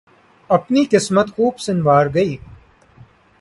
اپنی 0.49 0.83
قسمت 0.85 1.27
خوب 1.35 1.59
سنوار 1.59 2.05
گئے۔ 2.13 2.35